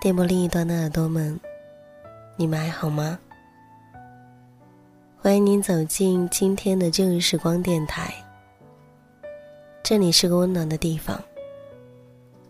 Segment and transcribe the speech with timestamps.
[0.00, 1.40] 电波另一端的耳朵们，
[2.36, 3.18] 你们还好吗？
[5.24, 8.12] 欢迎您走进今天的旧日时光电台。
[9.82, 11.18] 这里是个温暖的地方，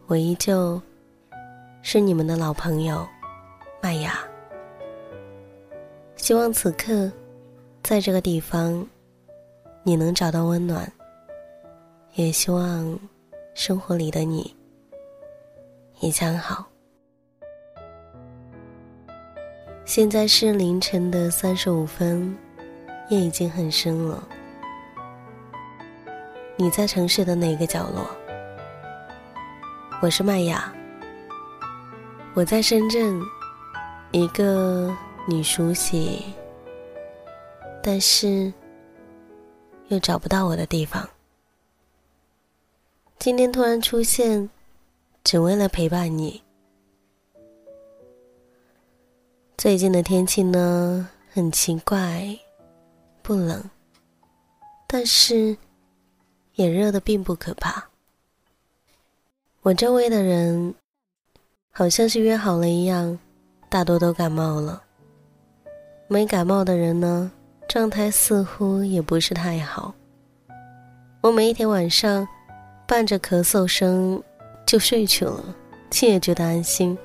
[0.09, 0.83] 我依旧
[1.83, 3.07] 是你们的老朋友
[3.81, 4.19] 麦芽。
[6.17, 7.09] 希望此刻
[7.81, 8.85] 在这个地方，
[9.85, 10.93] 你能找到温暖，
[12.15, 12.99] 也希望
[13.55, 14.53] 生活里的你
[16.01, 16.67] 一切好。
[19.85, 22.37] 现在是凌晨的三十五分。
[23.15, 24.29] 夜已经很深了，
[26.57, 28.05] 你在城市的哪个角落？
[30.03, 30.75] 我是麦雅，
[32.35, 33.23] 我在深圳，
[34.11, 34.93] 一个
[35.29, 36.25] 你熟悉，
[37.81, 38.53] 但是
[39.89, 41.09] 又找不到我的地方。
[43.21, 44.51] 今天突然出现，
[45.23, 46.43] 只为了陪伴你。
[49.57, 52.37] 最近的天气呢，很奇怪。
[53.25, 53.71] 不冷，
[54.87, 55.57] 但是
[56.57, 57.83] 也热的并不可怕。
[59.63, 60.75] 我周围的人
[61.71, 63.19] 好像是约好了一样，
[63.71, 64.83] 大多都感冒了。
[66.07, 67.33] 没感冒的人呢，
[67.67, 69.95] 状态似乎也不是太好。
[71.23, 72.29] 我每一天晚上
[72.87, 74.23] 伴着咳嗽声
[74.67, 75.43] 就睡去了，
[75.91, 76.97] 却也觉得安心。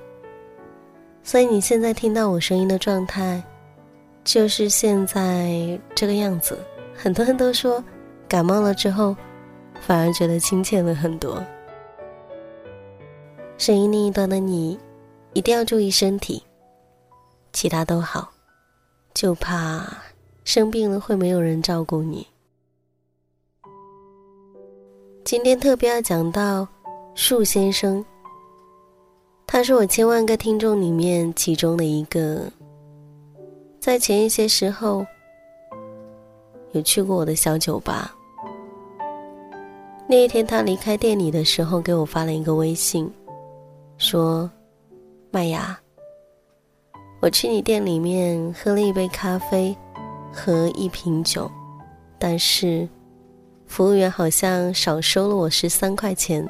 [1.23, 3.41] 所以你现在听到我声音的状态。
[4.29, 5.49] 就是现在
[5.95, 6.55] 这个样子，
[6.95, 7.83] 很多人都说
[8.27, 9.15] 感冒了之后，
[9.81, 11.43] 反而觉得亲切了很多。
[13.57, 14.77] 声音另一端的你，
[15.33, 16.43] 一定要注意身体，
[17.53, 18.29] 其他都好，
[19.15, 19.83] 就怕
[20.43, 22.27] 生病了会没有人照顾你。
[25.25, 26.67] 今天特别要讲到
[27.15, 28.05] 树先生，
[29.47, 32.43] 他是我千万个听众里面其中的一个。
[33.89, 35.03] 在前一些时候，
[36.73, 38.15] 有去过我的小酒吧。
[40.07, 43.11] 那一天他离开店里的时候，给我发了一个微信，
[43.97, 44.47] 说
[45.33, 45.75] ：“麦芽，
[47.19, 49.75] 我去你店里面喝了一杯咖啡
[50.31, 51.49] 和一瓶酒，
[52.19, 52.87] 但是
[53.65, 56.47] 服务员好像少收了我十三块钱。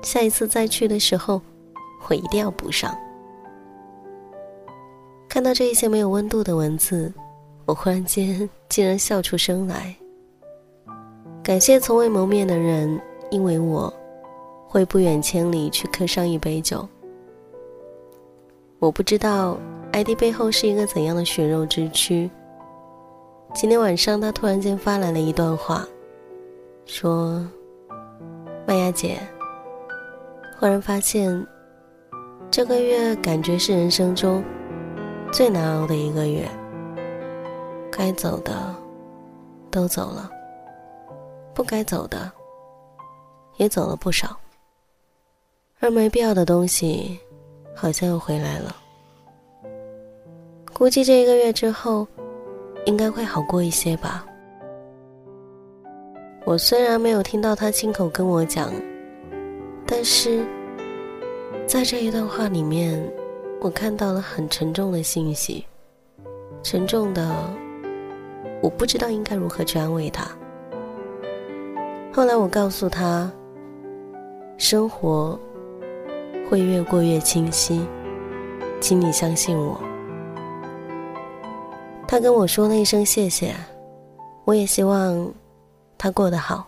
[0.00, 1.42] 下一次再去的时候，
[2.08, 2.96] 我一定要补上。”
[5.34, 7.12] 看到这一些没有温度的文字，
[7.66, 9.92] 我忽然间 竟然笑出声来。
[11.42, 13.00] 感谢从未谋面的人，
[13.32, 13.92] 因为我
[14.64, 16.88] 会不远千里去喝上一杯酒。
[18.78, 19.58] 我不知道
[19.90, 22.30] ID 背后是一个怎样的血肉之躯。
[23.52, 25.84] 今天晚上他突然间发来了一段话，
[26.86, 27.44] 说
[28.68, 29.18] ：“麦芽姐，
[30.60, 31.44] 忽然发现
[32.52, 34.40] 这个月感觉是人生中……”
[35.34, 36.48] 最难熬的一个月，
[37.90, 38.72] 该走的
[39.68, 40.30] 都走了，
[41.52, 42.30] 不该走的
[43.56, 44.36] 也走了不少，
[45.80, 47.18] 而没必要的东西，
[47.74, 48.76] 好像又回来了。
[50.72, 52.06] 估计这一个月之后，
[52.86, 54.24] 应该会好过一些吧。
[56.44, 58.72] 我虽然没有听到他亲口跟我讲，
[59.84, 60.46] 但是
[61.66, 63.12] 在这一段话里面，
[63.64, 65.64] 我看到了很沉重的信息，
[66.62, 67.34] 沉重的，
[68.62, 70.28] 我不知道应该如何去安慰他。
[72.12, 73.32] 后来我告诉他，
[74.58, 75.40] 生活
[76.46, 77.82] 会越过越清晰，
[78.82, 79.80] 请你相信我。
[82.06, 83.54] 他跟我说了一声谢谢，
[84.44, 85.32] 我也希望。
[85.96, 86.66] 他过得好。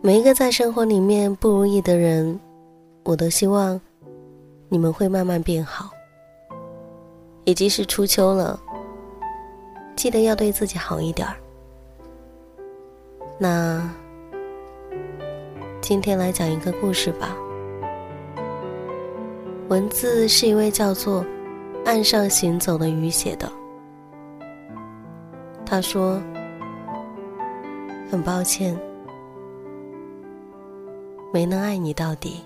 [0.00, 2.38] 每一个在生活里面不如意的人，
[3.02, 3.80] 我都希望
[4.74, 5.88] 你们会慢慢变好。
[7.44, 8.60] 已经是初秋了，
[9.94, 11.36] 记得要对自己好一点儿。
[13.38, 13.88] 那
[15.80, 17.36] 今天来讲一个故事吧。
[19.68, 21.24] 文字是一位叫做
[21.86, 23.48] “岸上行走的鱼”写的。
[25.64, 26.20] 他说。
[28.10, 28.78] 很抱歉，
[31.32, 32.44] 没能爱你到底。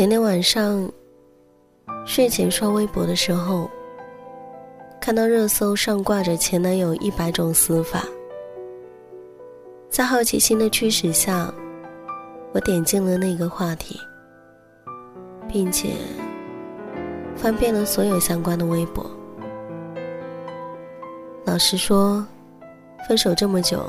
[0.00, 0.90] 前天晚上
[2.06, 3.70] 睡前刷微博的时候，
[4.98, 8.02] 看到热搜上挂着前男友一百种死法，
[9.90, 11.52] 在好奇心的驱使下，
[12.52, 14.00] 我点进了那个话题，
[15.46, 15.90] 并且。
[17.36, 19.04] 翻遍了所有相关的微博。
[21.44, 22.26] 老实说，
[23.06, 23.84] 分手这么久，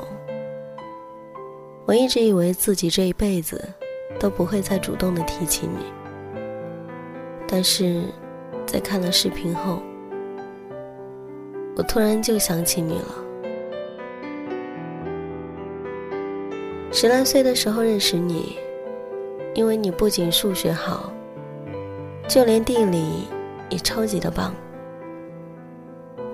[1.86, 3.66] 我一直以为自己这一辈子
[4.20, 6.01] 都不会再主动的提起你。
[7.54, 8.00] 但是，
[8.64, 9.82] 在看了视频后，
[11.76, 13.14] 我突然就想起你了。
[16.90, 18.56] 十来岁的时候认识你，
[19.52, 21.12] 因为你不仅数学好，
[22.26, 23.28] 就连地理。
[23.68, 24.54] 也超级的棒。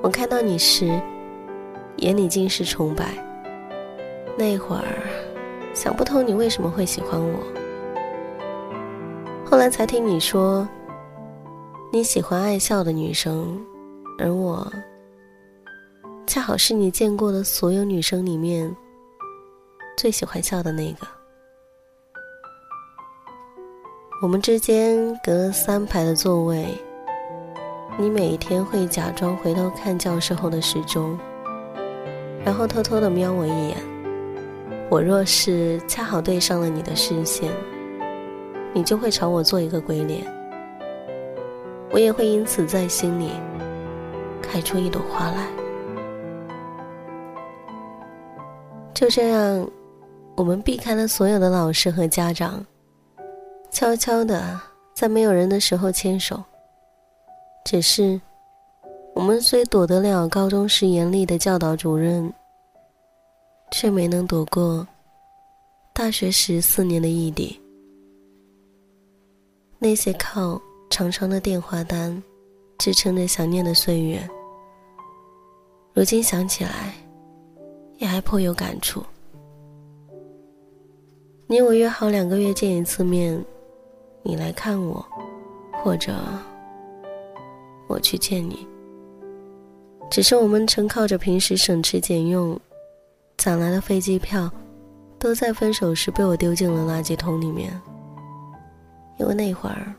[0.02, 1.00] 我看到你时，
[1.98, 3.14] 眼里尽是崇拜。
[4.36, 4.82] 那会儿，
[5.72, 7.38] 想不通你为什么会喜欢我。
[9.44, 10.68] 后来才听你说，
[11.90, 13.58] 你喜欢爱笑的女生，
[14.18, 14.70] 而我，
[16.26, 18.70] 恰好是你见过的所有女生里面，
[19.96, 21.06] 最喜欢笑的那个。
[24.20, 26.66] 我们之间隔了三排的座位。
[27.96, 31.18] 你每天会假装回头看教室后的时钟，
[32.44, 33.78] 然后偷偷的瞄我一眼。
[34.90, 37.50] 我若是恰好对上了你的视线，
[38.74, 40.37] 你就会朝我做一个鬼脸。
[41.90, 43.30] 我也会因此在心里
[44.42, 45.48] 开出一朵花来。
[48.94, 49.70] 就这样，
[50.36, 52.64] 我们避开了所有的老师和家长，
[53.70, 54.60] 悄悄的
[54.92, 56.42] 在没有人的时候牵手。
[57.64, 58.20] 只是，
[59.14, 62.32] 我们虽躲得了高中时严厉的教导主任，
[63.70, 64.86] 却没能躲过
[65.92, 67.60] 大学时四年的异地。
[69.78, 70.60] 那些靠
[70.90, 72.22] 长长的电话单
[72.78, 74.28] 支撑着想念的岁月，
[75.92, 76.94] 如今想起来，
[77.98, 79.02] 也还颇有感触。
[81.46, 83.42] 你我约好两个月见一次面，
[84.22, 85.04] 你来看我，
[85.82, 86.14] 或者。
[87.86, 88.68] 我去见你，
[90.10, 92.60] 只是我们曾靠着平时省吃俭用
[93.38, 94.50] 攒来的飞机票，
[95.18, 97.72] 都在分手时被我丢进了垃圾桶里面。
[99.18, 99.94] 因为那会儿，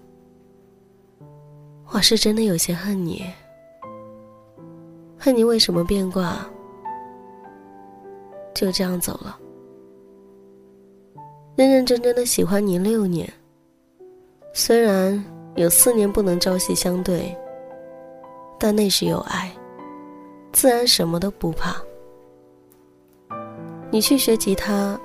[1.91, 3.25] 我是真的有些恨你，
[5.17, 6.47] 恨你为什么变卦，
[8.53, 9.37] 就这样走了。
[11.55, 13.27] 认认真真的喜欢你六年，
[14.53, 15.23] 虽然
[15.55, 17.35] 有四年不能朝夕相对。
[18.61, 19.49] 但那是有爱，
[20.51, 21.77] 自然什么都不怕。
[23.89, 24.99] 你去学吉他，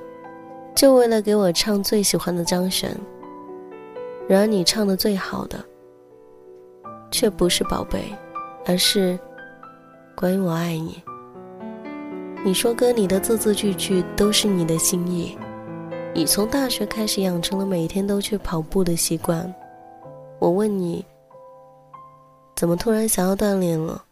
[0.74, 2.90] 就为了给我唱最喜欢的张悬。
[4.26, 5.64] 然而你唱的最好的，
[7.14, 8.12] 却不是宝贝，
[8.66, 9.16] 而是
[10.16, 11.00] 关于我爱你。
[12.44, 15.38] 你说歌里的字字句句都是你的心意。
[16.12, 19.54] 你从大学开始养成了每天都去跑步的习惯。
[20.40, 21.04] 我问你。
[22.56, 24.02] 怎么突然想要锻炼了？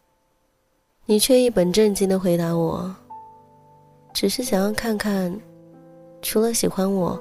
[1.05, 2.95] 你却一本正经的回答我
[4.15, 5.37] ：“只是想要看看，
[6.21, 7.21] 除了喜欢我，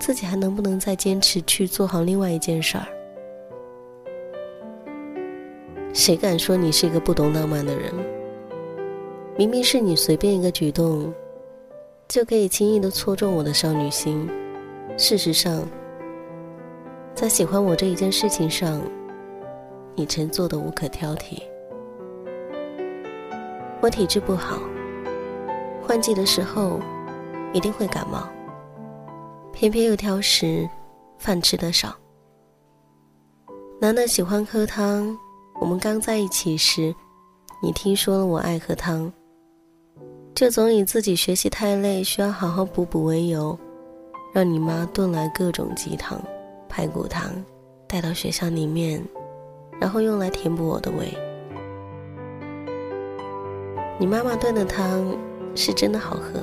[0.00, 2.86] 自己还能不能再坚持去做好另外一件事儿。”
[5.94, 7.94] 谁敢说你是一个不懂浪漫的人？
[9.38, 11.14] 明明是你随便一个举动，
[12.08, 14.28] 就可以轻易的戳中我的少女心。
[14.98, 15.64] 事实上，
[17.14, 18.82] 在喜欢我这一件事情上，
[19.94, 21.40] 你曾做的无可挑剔。
[23.80, 24.58] 我体质不好，
[25.80, 26.80] 换季的时候
[27.52, 28.28] 一定会感冒，
[29.52, 30.68] 偏偏又挑食，
[31.18, 31.94] 饭吃的少。
[33.80, 35.16] 男的喜欢喝汤，
[35.64, 36.94] 我们刚在一起时，
[37.62, 39.10] 你听说了我爱喝汤，
[40.34, 43.58] 就总以自己学习太累，需要好好补补为由，
[44.34, 46.20] 让你妈炖来各种鸡汤、
[46.68, 47.30] 排骨汤，
[47.88, 49.02] 带到学校里面，
[49.80, 51.10] 然后用来填补我的胃。
[53.98, 55.16] 你妈妈炖的汤
[55.54, 56.42] 是真的好喝，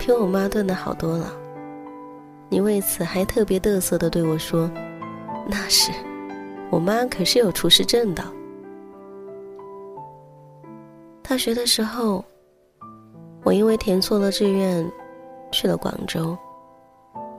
[0.00, 1.32] 比我妈炖的好多了。
[2.48, 4.68] 你为此还特别嘚瑟的对我说
[5.46, 5.92] ：“那是。”
[6.70, 8.22] 我妈可是有厨师证的。
[11.22, 12.24] 大学的时候，
[13.42, 14.88] 我因为填错了志愿，
[15.50, 16.36] 去了广州，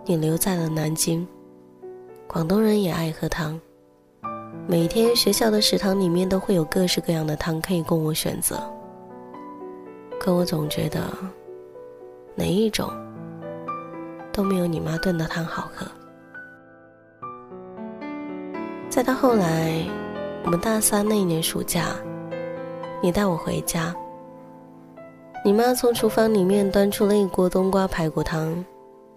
[0.06, 1.26] 你留在了南京。
[2.28, 3.60] 广东人也爱喝汤，
[4.68, 8.62] 每天学校的食堂里面都会有各式各样的汤可以供我选择。
[10.20, 11.02] 可我总觉得，
[12.36, 12.90] 哪一种
[14.32, 15.86] 都没有你妈炖的汤好喝。
[18.92, 19.72] 再到后来，
[20.44, 21.96] 我们大三那一年暑假，
[23.02, 23.96] 你带我回家，
[25.46, 28.66] 你妈从厨房里面端出了一锅冬瓜排骨汤，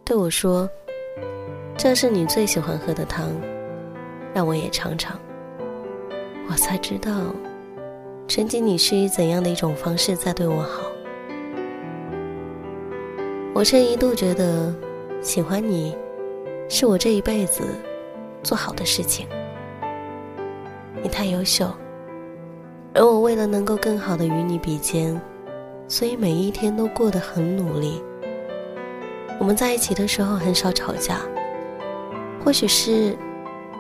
[0.05, 0.71] 对我说
[1.77, 3.29] ：“这是你最喜欢喝的汤，
[4.33, 5.19] 让我也尝尝。”
[6.49, 7.11] 我才知道，
[8.29, 10.83] 曾经你是以怎样的一种方式在对我好。
[13.53, 14.73] 我曾一度觉得，
[15.21, 15.97] 喜欢你，
[16.69, 17.65] 是我这一辈子
[18.45, 19.27] 做好的事情。
[21.05, 21.71] 你太优秀，
[22.95, 25.21] 而我为了能够更好的与你比肩，
[25.87, 28.03] 所以每一天都过得很努力。
[29.39, 31.21] 我们在一起的时候很少吵架，
[32.43, 33.15] 或许是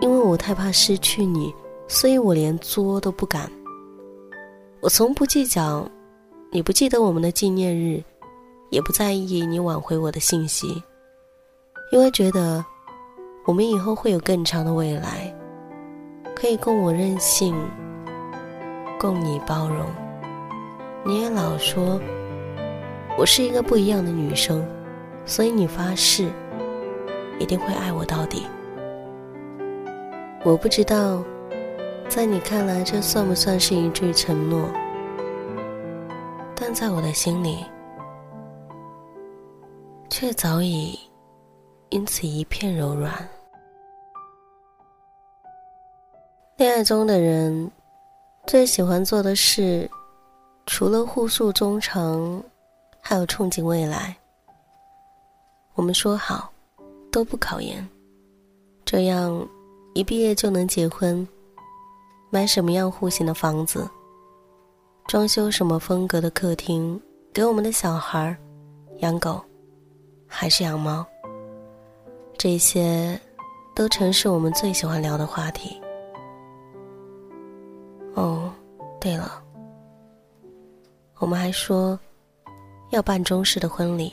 [0.02, 1.54] 因为我太怕失去你，
[1.88, 3.50] 所以我连作都不敢。
[4.82, 5.88] 我从不计较
[6.50, 8.04] 你不记得我们的纪念日，
[8.68, 10.82] 也不在意你挽回我的信息，
[11.90, 12.62] 因为觉得
[13.46, 15.33] 我们以后会有更长的未来。
[16.34, 17.54] 可以供我任性，
[18.98, 19.86] 供你包容。
[21.04, 22.00] 你也老说
[23.16, 24.66] 我是一个不一样的女生，
[25.24, 26.30] 所以你发誓
[27.38, 28.46] 一定会爱我到底。
[30.44, 31.22] 我不知道，
[32.08, 34.68] 在你看来这算不算是一句承诺？
[36.54, 37.64] 但在我的心里，
[40.10, 40.98] 却早已
[41.90, 43.12] 因此一片柔软。
[46.56, 47.68] 恋爱中的人
[48.46, 49.90] 最喜欢做的事，
[50.66, 52.40] 除了互诉衷肠，
[53.00, 54.16] 还有憧憬未来。
[55.74, 56.52] 我们说好
[57.10, 57.84] 都不考研，
[58.84, 59.44] 这样
[59.94, 61.26] 一毕业就能结婚，
[62.30, 63.90] 买什么样户型的房子，
[65.08, 67.00] 装修什么风格的客厅，
[67.32, 68.36] 给我们的小孩
[68.98, 69.42] 养狗
[70.28, 71.04] 还是养猫，
[72.38, 73.20] 这些
[73.74, 75.80] 都曾是我们最喜欢聊的话题。
[78.14, 78.50] 哦，
[79.00, 79.42] 对了，
[81.18, 81.98] 我们还说
[82.90, 84.12] 要办中式的婚礼。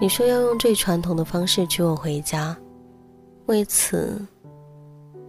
[0.00, 2.56] 你说要用最传统的方式娶我回家，
[3.46, 4.18] 为此，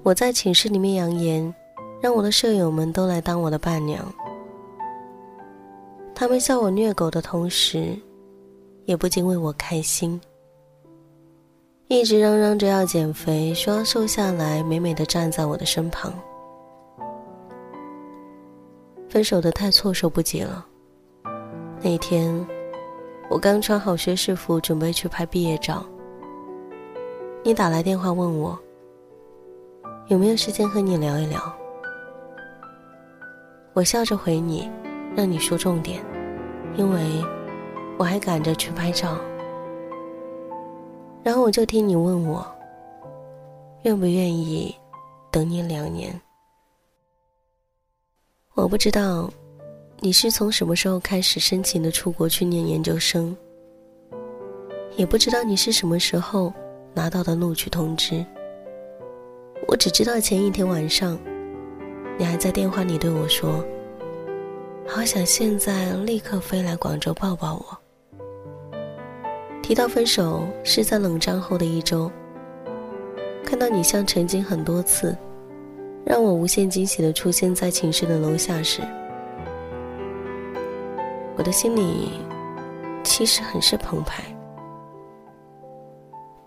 [0.03, 1.53] 我在寝室里面扬言，
[2.01, 4.05] 让我的舍友们都来当我的伴娘。
[6.15, 7.97] 他们笑我虐狗的同时，
[8.85, 10.19] 也不禁为我开心，
[11.88, 16.13] 一直嚷嚷着要减肥，说要瘦下来，美美的站在我的身旁。
[19.12, 20.65] 分手的太措手不及了。
[21.82, 22.34] 那天，
[23.30, 25.86] 我刚穿好学士服，准备去拍毕业照。
[27.44, 28.58] 你打来电话问我，
[30.08, 31.41] 有没有时间和你聊一聊。
[33.74, 34.72] 我笑着回你，
[35.13, 36.01] 让你说重点，
[36.77, 37.01] 因为
[37.98, 39.18] 我还赶着去拍照。
[41.22, 42.46] 然后我就听你问我，
[43.84, 44.74] 愿不愿意
[45.30, 46.18] 等你两年。
[48.62, 49.27] 我不知道，
[50.01, 53.36] 你是从什么时候开始申请的出国去念研究生，
[54.96, 56.53] 也不知道你是什么时候
[56.94, 58.24] 拿到的录取通知。
[59.68, 61.18] 我只知道前一天晚上，
[62.20, 63.65] 你还在电话里对我说
[64.88, 67.77] ：“好想现在立刻飞来广州抱抱我。”
[69.63, 72.12] 提到分手是在冷战后的一周，
[73.44, 75.18] 看到你像曾经很多次，
[76.05, 78.81] 让我无限惊喜的出现在寝室的楼下时，
[81.38, 82.10] 我的心里
[83.03, 84.24] 其实很是澎湃。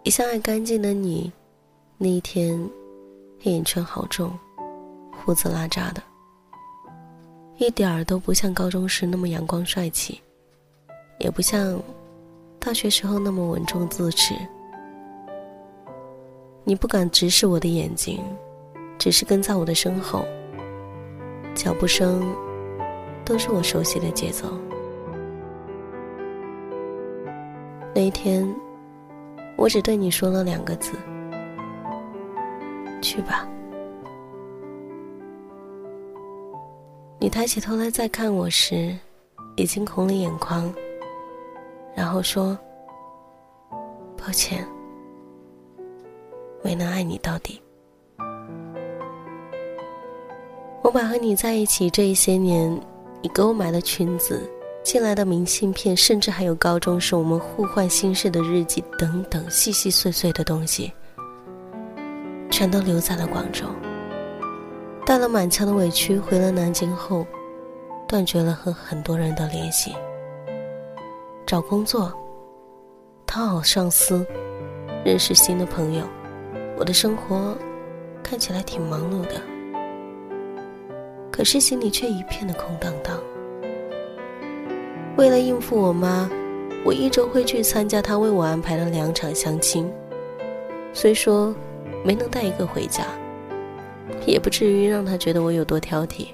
[0.03, 1.33] 一向爱干净的你，
[1.97, 2.59] 那一天
[3.41, 4.31] 黑眼圈好重，
[5.25, 6.03] 胡子拉碴的，
[7.57, 10.21] 一点儿都不像高中时那么阳光帅气，
[11.19, 11.81] 也不像
[12.59, 14.35] 大学时候那么稳重自持。
[16.65, 18.23] 你不敢直视我的眼睛，
[18.99, 20.25] 只是跟在我的身后，
[21.55, 22.23] 脚步声
[23.25, 24.49] 都是我熟悉的节奏。
[27.95, 28.53] 那一天，
[29.57, 30.97] 我只对你说了两个字
[33.01, 33.49] ：“去吧。”
[37.21, 38.97] 你抬起头来再看我时，
[39.57, 40.73] 已经红了眼眶，
[41.95, 42.59] 然后说
[44.19, 44.67] ：“抱歉。”
[46.63, 47.63] 没能爱你到底。
[50.85, 52.79] 我把和你在一起这一些年，
[53.23, 54.39] 你给我买的裙子、
[54.83, 60.93] 寄来的明信片，甚至还有高中时我们互换心事的日记等等细细碎碎的东西，
[62.51, 63.65] 全都留在了广州。
[65.07, 67.27] 带了满腔的委屈回了南京后，
[68.07, 69.95] 断绝了和很多人的联系。
[71.47, 72.13] 找工作，
[73.25, 74.23] 讨好上司，
[75.03, 76.05] 认识新的朋友。
[76.77, 77.57] 我的生活
[78.23, 79.41] 看起来挺忙碌的，
[81.35, 83.21] 可是心里却一片的空荡荡。
[85.17, 86.31] 为了应付我妈，
[86.85, 89.93] 我一周会去参加她为我安排的两场相亲，
[90.93, 91.53] 虽说
[92.05, 93.03] 没能带一个回家，
[94.25, 96.29] 也不至于让她觉得我有多挑剔。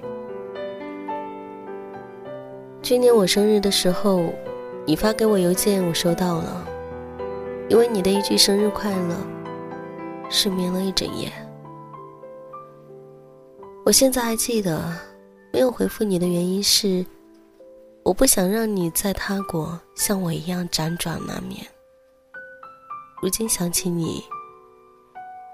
[2.83, 4.25] 去年我生日的时候，
[4.85, 6.67] 你发给我邮件，我收到了，
[7.71, 9.17] 因为你的一句生日快乐。
[10.29, 11.33] 失眠了一整夜。
[13.85, 14.95] 我现在还记得，
[15.53, 17.05] 没有回复你的原因是，
[18.05, 21.67] 我不想让你在他国像我一样辗转难眠。
[23.23, 24.23] 如今想起你，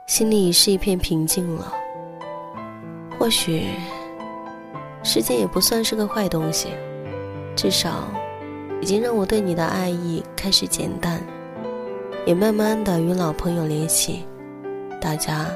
[0.08, 1.72] 心里已是一片平静了。
[3.18, 3.68] 或许，
[5.02, 6.68] 时间也不算是个坏东西，
[7.54, 8.08] 至少，
[8.82, 11.22] 已经让我对你的爱意开始减淡，
[12.26, 14.24] 也慢慢的与老朋友联系。
[15.00, 15.46] 大家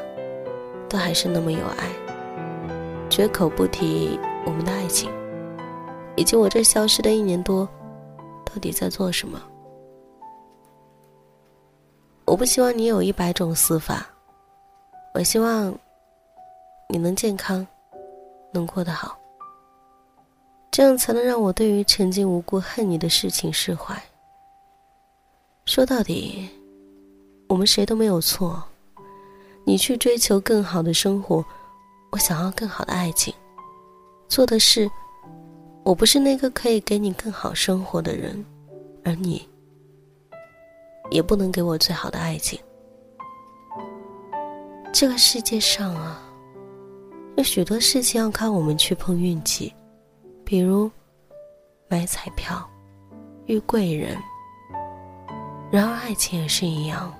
[0.88, 1.86] 都还是那么有爱，
[3.10, 5.10] 绝口不提我们的爱情，
[6.16, 7.68] 以及我这消失的一年多
[8.44, 9.42] 到底在做什么。
[12.24, 14.06] 我不希望你有一百种死法，
[15.12, 15.76] 我希望
[16.88, 17.66] 你能健康，
[18.52, 19.18] 能过得好，
[20.70, 24.00] 这样才能让我对于曾经无故恨你的事情释怀。
[25.66, 26.48] 说到底，
[27.48, 28.62] 我们谁都没有错。
[29.66, 31.44] 你去追求更好的生活，
[32.10, 33.32] 我想要更好的爱情。
[34.28, 34.90] 做的是，
[35.84, 38.44] 我不是那个可以给你更好生活的人，
[39.04, 39.48] 而你
[41.10, 42.58] 也不能给我最好的爱情。
[44.92, 46.20] 这个世界上啊，
[47.36, 49.72] 有许多事情要靠我们去碰运气，
[50.44, 50.90] 比如
[51.88, 52.68] 买彩票、
[53.46, 54.16] 遇贵人。
[55.70, 57.12] 然而爱情也是一样。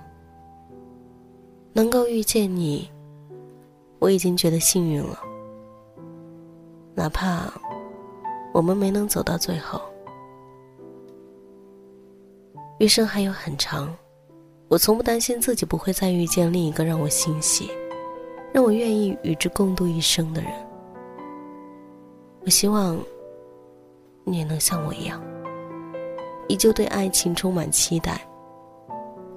[1.73, 2.91] 能够遇见你，
[4.01, 5.19] 我已经觉得幸运了。
[6.95, 7.53] 哪怕
[8.51, 9.79] 我们没能走到最后，
[12.79, 13.95] 余生还有很长，
[14.69, 17.69] 我从不担心自己不会再遇见另一个让我欣喜、
[18.51, 20.51] 让我愿意与之共度一生的人。
[22.43, 22.97] 我希望
[24.23, 25.21] 你也能像我一样，
[26.47, 28.19] 依旧对爱情充满期待，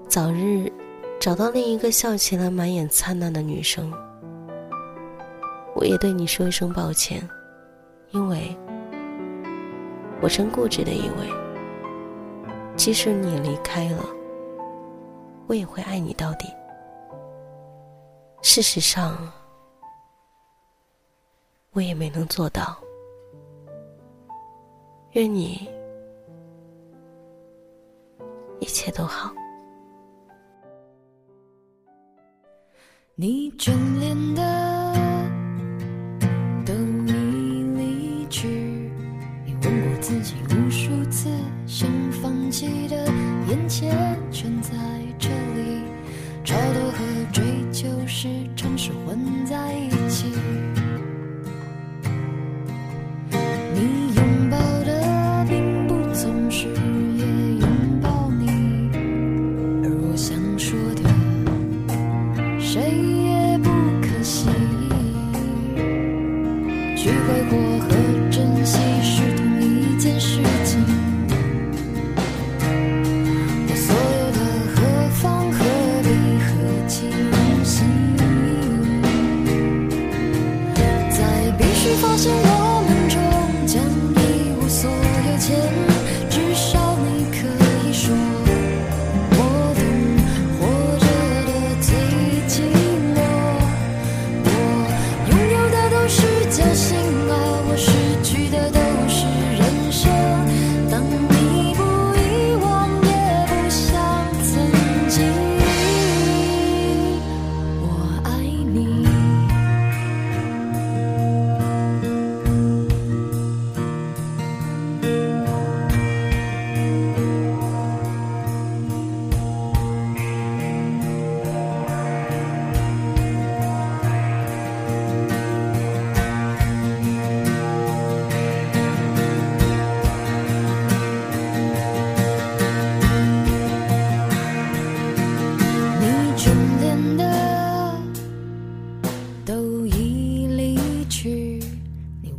[0.09, 0.73] 早日。
[1.21, 3.91] 找到另一个笑起来满眼灿烂的女生，
[5.75, 7.29] 我也对你说一声抱歉，
[8.11, 8.57] 因为
[10.23, 11.29] 我真固执的以为，
[12.77, 14.05] 即使你离开了，
[15.47, 16.47] 我也会爱你到底。
[18.41, 19.17] 事实上，
[21.73, 22.77] 我也没能做到。
[25.13, 25.69] 愿你
[28.61, 29.33] 一切都好。
[33.17, 34.84] 你眷恋的
[42.57, 42.97] 记得
[43.49, 44.71] 眼前全在
[45.19, 45.83] 这里，
[46.45, 50.24] 超脱和追求时常是混在一起。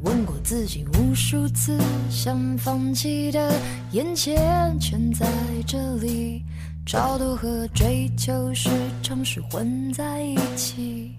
[0.06, 1.78] 问过自己无数次
[2.12, 3.52] 想放弃的
[3.91, 5.28] 眼前全在
[5.65, 6.44] 这里
[6.86, 8.70] 超脱和追求时
[9.02, 11.12] 常是混在一起。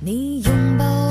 [0.00, 1.03] 你拥抱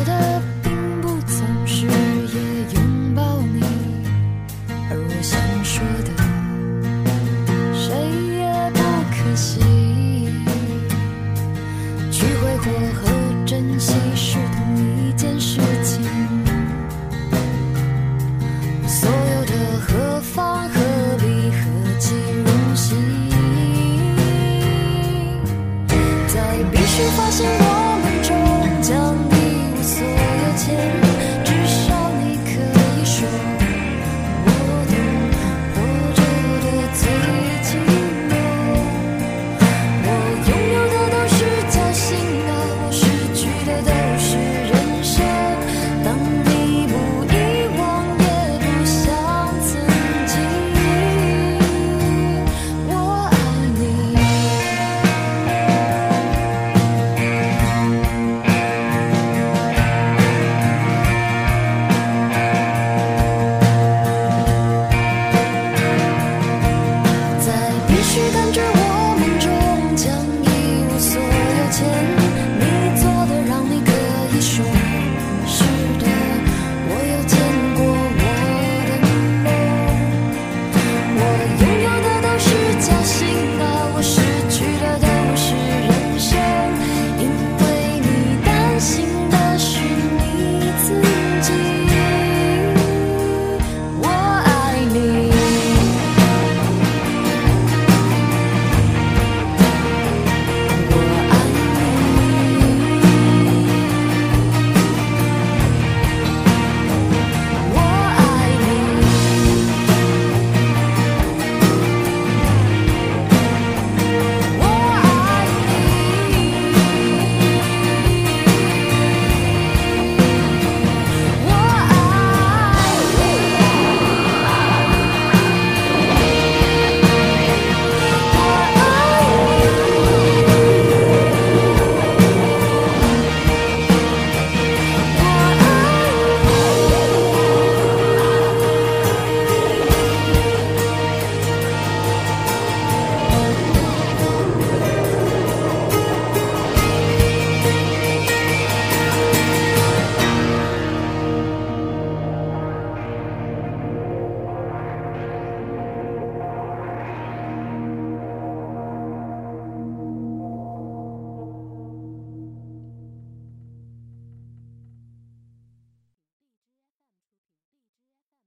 [30.66, 31.03] till